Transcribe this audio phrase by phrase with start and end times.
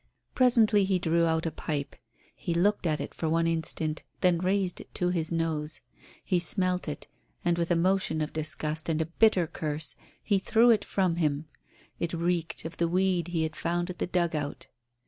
[0.33, 1.95] Presently he drew out a pipe.
[2.33, 5.81] He looked at it for one instant, then raised it to his nose.
[6.25, 7.05] He smelt it,
[7.45, 11.45] and, with a motion of disgust and a bitter curse, he threw it from him.
[11.99, 14.65] It reeked of the weed he had found at the dugout.